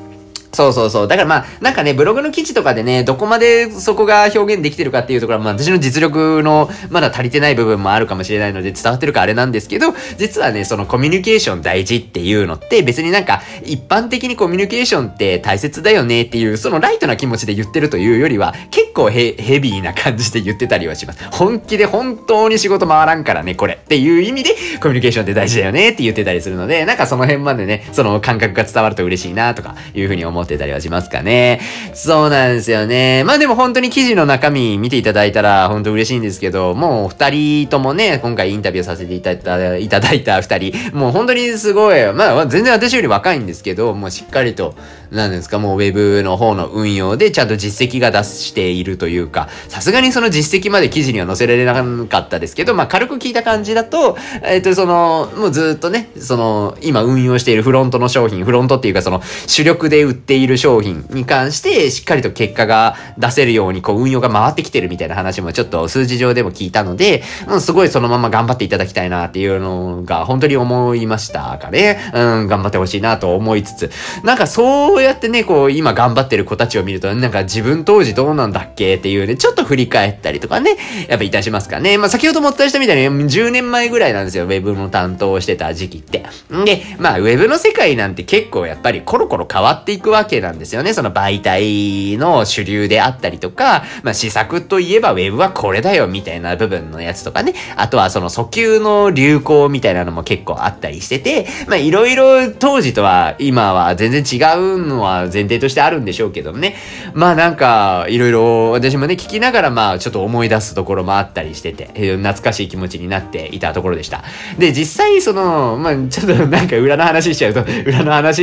[0.61, 1.09] そうそうそう。
[1.09, 21.25] だからまあ、なんかね、ブログの記事とかでね、どこまでそこが表現できてるかっていうところは、まあ私の実力のまだ足りてない部分もあるかもしれないので伝わってるかあれなんですけど、実はね、そのコミュニケーション大事っていうのって別になんか一般的にコミュニケーションって大切だよねっていう、そのライトな気持ちで言ってるというよりは、結構ヘビーな感じで言ってたりはします。
[21.31, 31.61] 本気で本当に仕事回らんからね、これっていう意味でコミュニケーションって大事だよねって言ってたりするので、なんかその辺までね、その感覚が伝わると嬉しいなとかいうふうに思ってたりはしますかね。
[31.95, 33.25] そうなんですよね。
[33.25, 44.75] まあでも本当に記事の中身見ていただいたら本当嬉しいんですけど、もう二人ともね、今回インタビューさせていただいたいただいた二人、もう本当にすごい、まあ全然私より若いんですけど、もうしっかりと、
[45.11, 71.99] なんですか、もうウェブの方の運用でちゃんと実績が出しているというか、さすがにその実績まで記事には載せられなかったですけど、まあ軽く聞いた感じだと、えっ、ー、とその、もうずっとね、その、今運用しているフロントの商品、フロントっていうかその主力で売ってている商品に関してしっかりと結果が出せるようにこう運用が回ってきてるみたいな話もちょっと数字上でも聞いたので、うん、すごいそのまま頑張っていただきたいなっていうのが本当に思いましたかね。
[72.15, 73.91] うん、頑張ってほしいなと思いつつ、
[74.23, 80.77] なんかそうやってね、こう今頑張ってる子たちを見ると、なんか自分当時どうなんだっけっていうね、ちょっと振り返ったりとかね、
[81.09, 81.99] やっぱいたしますかね。
[81.99, 86.25] まあ先ほどもお伝えしたみたいに10年前ぐらいなんですよ、ウェブの担当してた時期って。
[86.55, 90.95] んで、まあウェブの世界なんて結構やっぱりコロコロ変わっていくわわけなんですよね。
[90.95, 97.55] その媒体の主流であったりとか、まあ、施策といえば Web はこれだよみたいな部分のやつとかね。
[97.77, 106.77] あとはその訴求の流行みたいなのも結構あったりしてて、まあ、いろいろ当時とは今は全然違うのは前提としてあるんでしょうけどもね。
[107.15, 114.25] まあなんか、いろいろ私もね、聞きながらまあちょっと思い出すところもあったりしてて、懐かしい気持ちになっていたところでした。
[114.59, 118.43] で、実際その、まあちょっとなんか裏の話しちゃうと、裏の話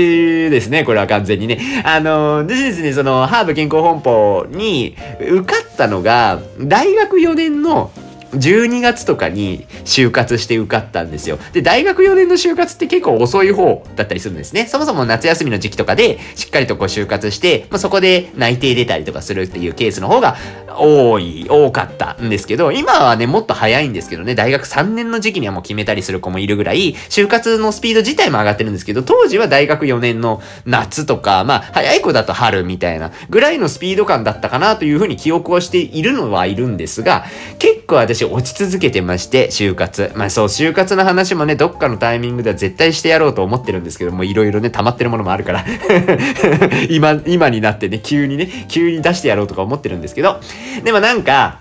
[0.49, 1.59] ですね、これは完全にね。
[1.83, 7.91] あの、でですね、その、ハーブ健康本舗に受かったのが、大学4年の
[8.31, 11.39] 12月とかに就活して受かったんですよ。
[11.53, 14.67] で、大学4年の就活って結構遅い方だったりするんですね。
[14.67, 20.35] そもそも夏休みの時期とかでしっかりとこう就活して、まあ、そこで内定出たりとかするっていうケースの方が
[20.79, 37.25] 多い、多かったんですけど、今はね、もっと早いんですけどね、大学3年の時期にはもう決めたりする子もいるぐらい、就活のスピード自体も上がってるんですけど、当時は大学4年の夏とか、まあ、早い子だと春みたいなぐらいのスピード感だったかなというふうに記憶をしているのはいるんですが、
[37.59, 40.11] 結構私落ち続けてまして、就活。
[40.15, 45.65] まあそう、就活の話もね、どっかのタイミングでは絶対してやろうと思ってるんですけども、いろいろね、溜まってるものもあるから
[46.89, 50.39] 今、今になってね、急にね、急に出してやろうとか思ってるんですけど、
[50.83, 51.59] でもなんか、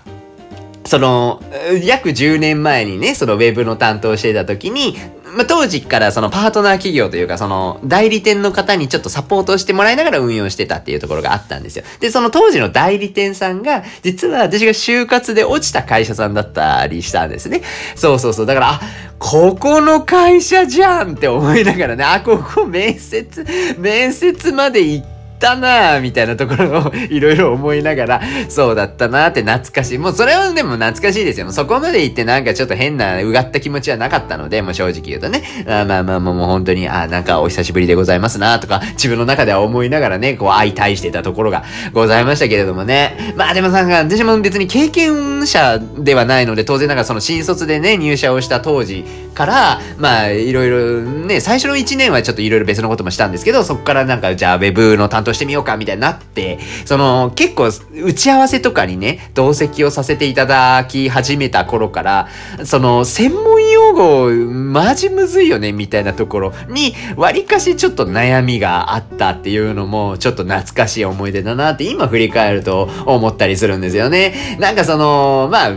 [0.85, 1.41] その、
[1.83, 4.97] 約10年前にね、そのウェブの担当してた時に、
[5.37, 11.85] まあ、当時からそのパートナー企業というか、その代理店の方にちょっとサポートしてもらいながら運用してたっていうところがあったんですよ。
[11.99, 17.61] で、その当時の代理店さんが、実は私が就活で落ちた会社さんだったりしたんですね。
[17.95, 18.45] そうそうそう。
[18.47, 18.81] だから、あ、
[19.19, 23.45] ここの会社じゃんって思いながらね、あ、ここ面接、
[23.77, 29.97] 面接まで行って、ったなぁみたいなところをいろいろ思いながら、そうだったなぁって懐かしい。
[29.99, 31.51] もうそれはでも懐かしいですよ。
[31.51, 35.43] そこまで言ってなんかちょっと変なうがった気持ちはなかったので、もう正直言うとね。
[35.67, 43.33] あまあまあまあもう本当に、あなんかお久しぶりでございますなとか、自分の中では思いながらね、こう相対してたところがございましたけれどもね。
[43.35, 49.05] まあでもさ、私も別に経験者ではないので、当然なんかその新卒でね、入社をした当時
[49.37, 57.69] から、まあいろいろね、最初の1年はちょっといろいろ別のこともしたんですけど、そこからなんかじゃあウェブの担当してみようかみたいになって、その結構
[58.03, 62.27] 打ち合わせとかにね、同席をさせていただき始めた頃から、
[62.65, 74.57] その専門用語マジむずいよねみたいなところに、わりかしちょっと悩みがあったっていうのも、ちょっと懐かしい思い出だなって今振り返ると思ったりするんですよね。
[74.59, 75.69] なんかその、まあ、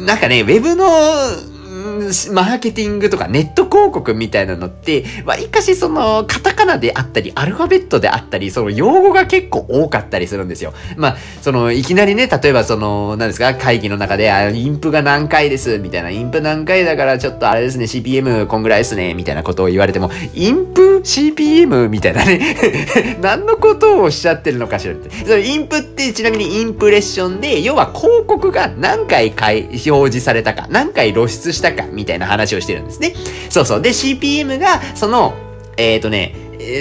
[0.00, 0.86] なんかね、ウェブの
[2.32, 10.72] マーケティングとかネット広告みたいなのって、わりかしその、カタカナであったり、アルファベットであったり、その用語が結構多かったりするんですよ。
[10.96, 22.56] まあ、その、いきなりね、例えばその、何ですか、会議の中で、あ、インプが何回です、みたいな、インプ何回だからちょっとあれですね、CPM こんぐらいですね、みたいなことを言われても、インプ？CPM みたいなね
[23.20, 25.10] 何のことをおっしゃってるのかしらって。
[25.24, 33.14] そのインプってちなみにインプレッションで、要は広告が何回表示されたか、何回露出したか、みたいな話をしてるんですね。
[33.50, 33.82] そうそう。
[33.82, 35.34] で、CPM が、その、
[35.76, 36.34] えっ、ー、とね、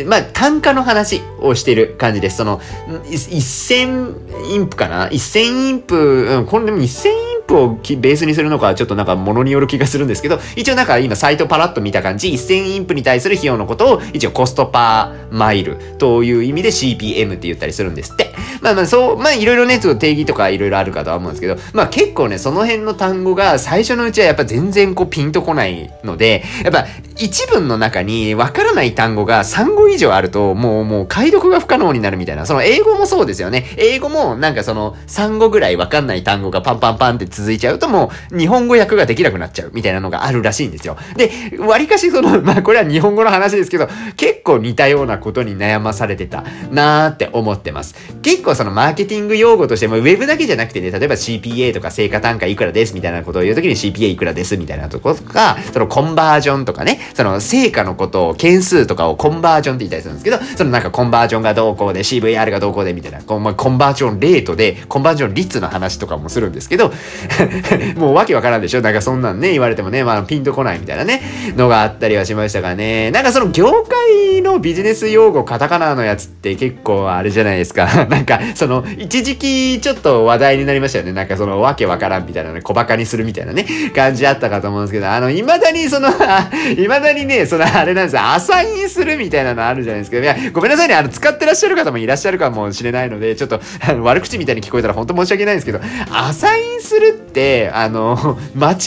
[0.08, 2.38] まあ、単価の話をしてる感じです。
[2.38, 18.34] その、1000インプかな ?1000 インプ、うん、これでも1000インプをベースにするのかちょっとなんかものによる気がするんですけど、一応なんか今サイトパラッと見た感じ、1000インプに対する費用のことを一応コストパーマイルという意味で CPM って言ったりするんですって。
[18.62, 26.86] まあまあそう、まあいろいろね、ちょっと定義とかいろいろあるかとは思うんですけど、まあ結構ね、その辺の単語が最初のうちはやっぱ全然こうピンとこないので、やっぱ
[27.18, 32.46] 一文の中にわからない単語が3語以上あると、もうもう解読が不可能になるみたいな。
[32.46, 33.66] その英語もそうですよね。
[33.78, 40.98] 英語もなんかその3語ぐらいわかんない単語がパンパンパンって続いちゃうともう日本語訳ができなくなっちゃうみたいなのがあるらしいんですよ。
[41.16, 47.96] で、割かしその、 まあこれは日本語の話ですけど、結構似たようなことに悩まされてたなーって思ってます。
[48.22, 66.92] 結構そのマーケティング用語としてもウェブだけじゃなくてね、例えば CPA とか成果単価いくらですみたいなことを言うときに CPA いくらですみたいなとことか、そのコンバージョンとかね、その成果のことを、件数とかをコンバージョンって言ったりするんですけど、そのなんかコンバージョンがどうこうで CVR がどうこうでみたいな、コンバージョンレートで、コンバージョン率の話とかもするんですけど、
[67.98, 68.82] もうわけわからんでしょ？
[68.82, 71.22] なんかそんなんね、言われてもね、まあピンとこないみたいなね、
[71.56, 73.12] のがあったりはしましたがね。
[73.12, 77.88] なんかその業界のビジネス用語カタカナのやつって結構あれじゃないですか。
[78.10, 81.14] なんかその一時期ちょっと話題になりましたよね。
[81.14, 86.10] なんかそのわけわからんみたいなね、小馬鹿にするみたいなね、感じあったかと思うんですけど、あの、未だにその、
[86.76, 90.18] 未だにね、そのあれなんですよ、アサインするみたいなのあるじゃないですか。
[90.18, 95.80] いや、ごめんなさいね、あの、使ってらっしゃる方もいらっしゃるかもしれないので、ちょっと、あの悪口みたいに聞こえたら本当申し訳ないんですけど、
[96.12, 98.78] アサインするって、あの、 間違っ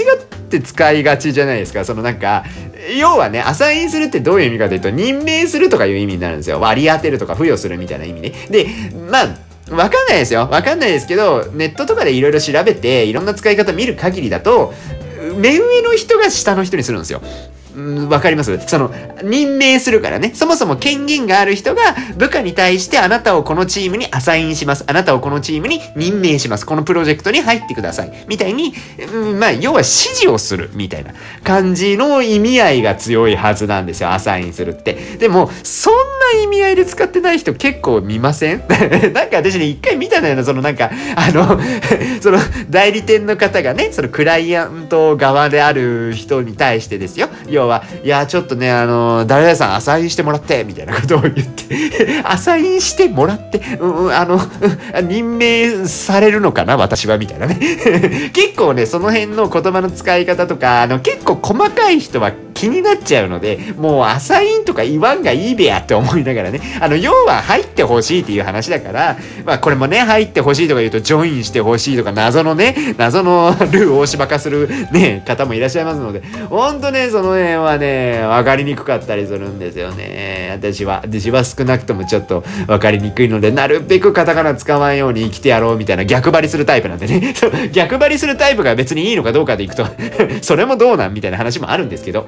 [0.49, 1.85] て使いがちじゃないですか。
[1.85, 2.45] そのなんか、
[2.99, 6.61] 要はね、アサインするってどういう意味かというと、任命するとかいう意味になるんですよ。
[6.61, 8.33] 割り当てるとか付与するみたいな意味ね。
[8.51, 8.67] で、
[9.11, 10.49] まあ、わかんないですよ。
[10.51, 14.73] わかんないですけど、ネットとかでいろいろ調べて、いろんな使い方見る限りだと、
[15.37, 17.21] 目上の人が下の人にするんですよ。
[18.09, 18.91] わかりますその、
[19.23, 20.33] 任命するからね。
[20.35, 21.83] そもそも権限がある人が
[22.17, 24.85] 部下に対してあなたをこのチームにアサインします。
[24.87, 26.65] あなたをこのチームに任命します。
[26.65, 28.25] このプロジェクトに入ってください。
[28.29, 28.73] みたいに、
[29.13, 31.13] うん、まあ、要は指示をするみたいな
[31.45, 34.11] 感じの意味合いが強いはずなんですよ。
[34.11, 34.95] アサインするって。
[35.19, 35.95] でも、そん
[36.37, 38.63] な意味合いで使ってない人結構見ません？
[39.13, 41.61] なんか私ね、一回見たのよな、そのなんか、あの
[42.21, 42.39] その
[42.71, 47.29] 代理店の方がね、そのクライアント側である人に対してですよ。
[47.49, 54.41] 要は、いや、ちょっとね、あの、誰々さんアサインしてもらって、みたいなことを言って、 アサインしてもらって、うん、あの、
[55.03, 57.59] 任命されるのかな、私は、みたいなね。
[58.33, 80.51] 結構ね、その辺の言葉の使い方とか、あの、結構細かい人は気になっちゃうので、もうアサインとか言わんがいいべやって思いながらね、あの、要は入ってほしいっていう話だから、まあこれもね、入ってほしいとか言うと、ジョインしてほしいとか、謎のね、謎のルー大芝化するね、方もいらっしゃいますので、ほんとね、その辺はね、わかりにくかったりするんですよね。
[80.53, 81.03] 私は。
[81.05, 87.35] 私は少なくともちょっとわかりにくいので、なるべくカタカナ使わんように生きてやろうみたいな逆張りするタイプなんでね。
[87.73, 89.87] 逆張りするタイプが別にいいのかどうかでいくと
[90.43, 92.27] それもどうなんみたいな話もあるんですけど。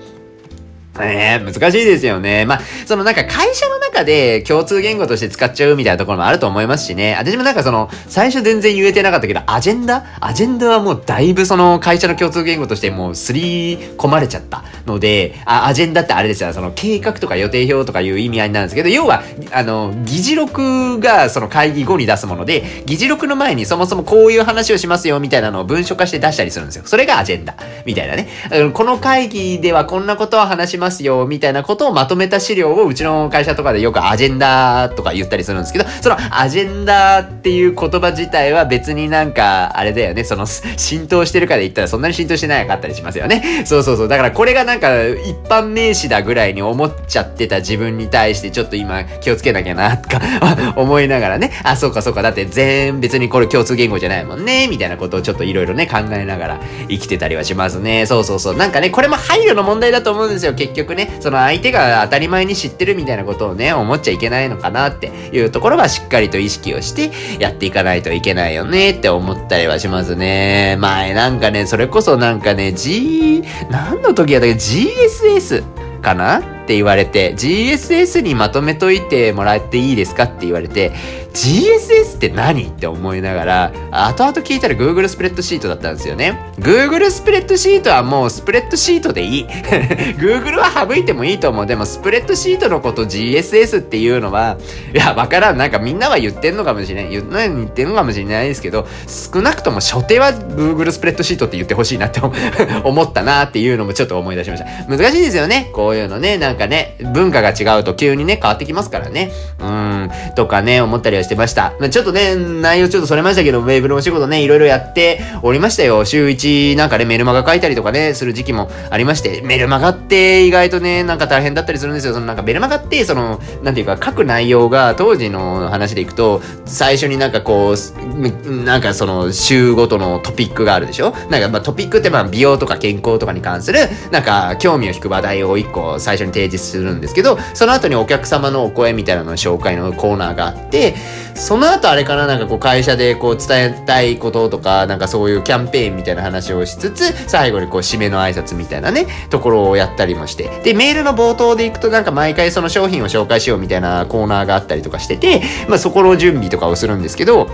[1.02, 2.44] え難しいですよね。
[2.44, 7.16] まあ、そのなんか会社の中で共通言語として使っちゃうみたいなところもあると思いますしね。
[7.18, 10.04] 私もなんかその、最初全然言えてなかったけど、アジェンダ？
[10.20, 26.82] アジェンダはもうだいぶその会社の共通言語としてもうすり込まれちゃったので、あ、アジェンダってあれですよ、その計画とか予定表とかいう意味合いなんですけど、要は、あの、議事録がその会議後に出すもので、議事録の前にそもそもこういう話をしますよみたいなのを文書化して出したりするんですよ。
[26.86, 27.54] それがアジェンダ。
[27.84, 28.28] みたいなね。
[28.72, 43.64] この会議ではこんなことを話しますますよ、みたいなことをまとめた資料をうちの会社とかでよくアジェンダとか言ったりするんですけど、そのアジェンダーっていう言葉自体は別になんか、あれだよね、その浸透してるかで言ったらそんなに浸透してなかったりしますよね。
[43.66, 44.08] そうそうそう。
[44.08, 50.20] だからこれがなんか一般名詞だぐらいに思っちゃってた自分に対してちょっと今気をつけなきゃな、とか
[50.76, 58.06] 思いながらね、あ、そうかそうか、だって全別にこれ共通言語じゃないもんね、みたいなことをちょっといろいろね考えながら生きてたりはしますね。
[58.06, 58.56] そうそうそう。
[58.56, 61.18] なんかね、これも配慮の問題だと思うんですよ、結局局ね。
[61.20, 70.76] その相手が当たり前に知ってるみたいなことをね、思っちゃいけないのかなっていうところはしっかりと意識をしてやっていかないといけないよねって思ったりはしますね。
[70.80, 76.57] 前なんかね、それこそなんかね、G、何の時やったっけ ?GSS かな？
[76.68, 80.92] って言われて、GSS にまとめといてもらっていいですかって言われて、
[81.32, 86.52] GSS って何って思いながら、後々聞いたら Google スプレッドシートだったんですよね。
[86.58, 89.46] Google スプレッドシートはもうスプレッドシートでいい。
[90.18, 91.66] Google は省いてもいいと思う。
[91.66, 94.58] でもスプレッドシートのこと GSS っていうのは、
[94.92, 95.56] いや、わからん。
[95.56, 97.10] なんかみんなは言ってんのかもしれない。
[97.10, 97.22] 言
[97.66, 102.32] ってんのかもしれないですけど、少なくとも初手は Google スプレッドシートって言ってほしいなって思
[103.02, 104.66] ったなっていうのもちょっと思い出しました。
[104.88, 105.70] 難しいですよね。
[105.72, 106.36] こういうのね。
[106.36, 109.32] なんかね、文化が違うと急にね、変わってきますからね。
[109.60, 110.10] うん。
[110.34, 111.72] とかね、思ったりはしてました。
[111.80, 116.04] まあ、ちょっとね、内容ちょっとそれましたけど、ウェーブのお仕事ね、いろいろやっておりましたよ。
[116.04, 122.12] 週1なんかね、メルマガ書いたりとかね、する時期もありまして、メルマガって意外とね、なんか大変だったりするんですよ。
[122.14, 131.14] そのなんかメルマガって、その、なんていうか、書く内容が当時の話でいくと、最初になんかこう、なんかその、週ごとのトピックがあるでしょ？
[131.30, 133.80] なんかまあトピックってまあ美容とか健康とかに関する、
[134.10, 140.94] なんか興味を引く話題を1個最初に提示するんですけど、その後にお客様のお声みたいなの紹介のコーナーがあって、
[141.34, 150.48] その後あれかな、なんかこう会社でこう伝えたいこととか、なんかそういうキャンペーンみたいな話をしつつ、最後にこう締めの挨拶みたいなね、ところをやったりもして。
[150.64, 157.48] で、メールの冒頭で行くとなんか毎回その商品を紹介しようみたいなコーナーがあったりとかしてて、まあそこの準備とかをするんですけど、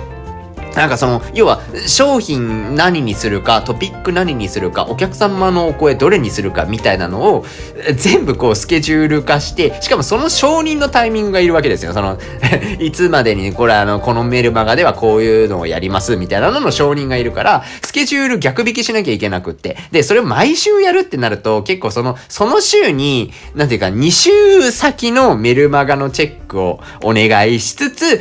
[0.77, 7.45] なんかその、要は、商品何にするか、トピック何にするか、お客様のお声どれにするか、みたいなのを、
[7.97, 11.93] 全部こう、スケジュール化して、しかもその承認のタイミングがいるわけですよ。
[11.93, 12.19] その
[12.81, 19.77] いつまでに、これあの、このメルマガではこういうのをやります、みたいなのの承認がいるから、スケジュール逆引きしなきゃいけなくって。
[19.93, 28.21] で、それを毎週やるってなると、結構その、その週に、なんていうか、2週先のメルマガのチェックをお願いしつつ、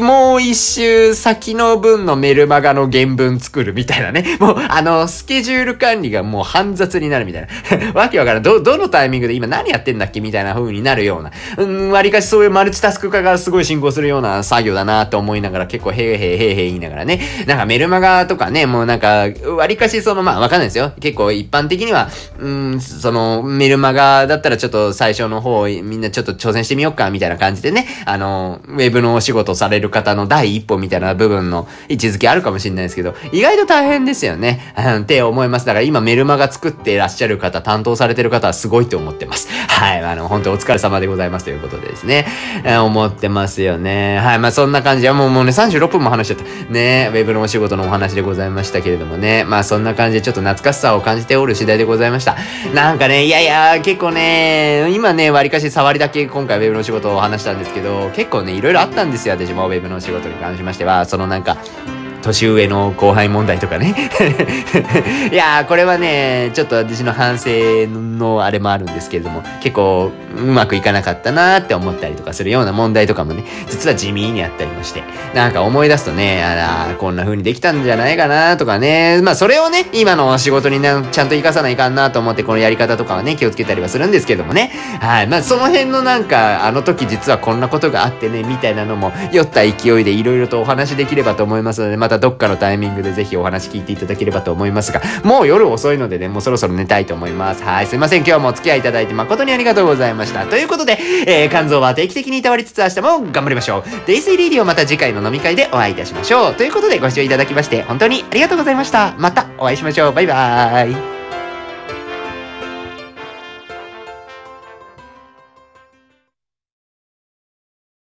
[0.00, 4.36] もう1週先のの分のメルマガの原文作るみたいなね。
[4.40, 7.48] もう、あの、スケジュール管理がもう煩雑になるみたいな。
[7.92, 8.42] わけわからん。
[8.42, 11.30] ど、どのタイミングで今何やってんだっけみたいな風になるような。
[11.56, 17.20] うん、わりかしそういうマルチタスク化がすごい進行するような作業だなと思いながら結構へーへーへーへー言いながらね。
[17.46, 20.92] なんかメルマガとかね、もうなんか、わりかしその、まあわかんないですよ。
[21.00, 22.08] 結構一般的には、
[22.38, 31.57] うん、そのメルマガだったらちょっと最初の方みんなちょっと挑戦してみようかみたいな感じでね、あの、ウェブのお仕事される方の第一歩みたいな部分の
[31.88, 34.60] 位置づけあるかもしれないですけど、意外と大変ですよね。
[35.00, 35.66] って思います。
[35.66, 39.48] だから今メルマガ作っていらっしゃる方、担当されてる方はすごいと思ってます。
[39.68, 40.02] はい。
[40.02, 42.26] あの、本当お疲れ様でございますということでですね。
[42.64, 44.18] 思ってますよね。
[44.18, 44.38] はい。
[44.38, 46.72] まあそんな感じはもうもうね、36分も話しちゃった。
[46.72, 49.44] ね、ウェブのお仕事のお話でございましたけれどもね。
[49.44, 52.36] まあそんな感じでちょっと懐かしさを感じておる次第でございました。
[52.74, 59.34] なんかね、いやいや、結構ね、今ね、割かし触りだけ今回ウェブのお仕事を話したんですけど、結構ね、いろいろあったんですよ。
[59.34, 61.04] 私もウェブのお仕事に関しましては。
[61.04, 61.97] そのなんか、は。
[62.28, 63.94] 年上の後輩問題とかね
[65.32, 67.50] いやー、これはね、ちょっと私の反省
[67.88, 75.02] のあれもあるんですけれども、結構うまくいかなかったなーって思ったりとかするような問題とかもね、実は地味にあったりもして、
[75.34, 76.54] なんか思い出すとね、あ
[76.88, 84.70] ら、こんな風にできたんじゃないかなとかね、まあそれをね、今の仕事になちゃんと活かさないかんなと思って、このやり方とかはね、気をつけたりはするんですけどもね。
[85.00, 85.26] はい。
[85.26, 97.62] まあその辺のなんか、あの時実はこんなことがあってね、みたいなのも、酔った勢いでいろいろとお話できればと思いますので、またどっかのタイミングでぜひお話聞いていただければと思いますが、もう夜遅いのでね、もうそろそろ寝たいと思います。
[97.62, 97.86] はい。
[97.86, 98.24] すいません。
[98.24, 100.46] 今日もお付き合いいただいて誠にありがとうございました。
[100.46, 103.82] ということで、えー、肝臓は定期的にいたわりつつ明日も頑張りましょう。
[104.06, 106.54] デイスイリーディをまた次回の飲み会でお会いいたしましょう。
[106.54, 109.14] ということでご視聴いただきまして本当にありがとうございました。
[109.18, 110.12] またお会いしましょう。
[110.12, 111.17] バイバーイ。